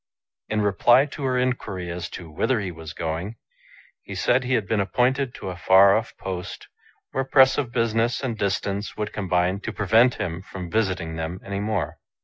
In 0.49 0.61
reply 0.63 1.05
to 1.05 1.23
her 1.25 1.37
inquiry 1.37 1.91
as 1.91 2.09
to 2.09 2.27
whither 2.31 2.59
he 2.59 2.71
was 2.71 2.91
going, 2.91 3.35
he 4.01 4.15
said 4.15 4.43
he 4.43 4.55
had 4.55 4.67
been 4.67 4.79
appointed 4.79 5.35
to 5.35 5.51
n 5.51 5.55
far 5.55 5.95
off 5.95 6.17
post, 6.17 6.67
where 7.11 7.23
press 7.23 7.55
of 7.59 7.71
business 7.71 8.19
and 8.23 8.35
distance 8.35 8.97
would 8.97 9.13
combine 9.13 9.59
to 9.59 9.71
prevent 9.71 10.15
him 10.15 10.41
from 10.41 10.71
visiting 10.71 11.17
them 11.17 11.39
any 11.45 11.59
more. 11.59 11.99